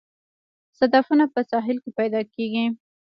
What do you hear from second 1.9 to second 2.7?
پیدا کیږي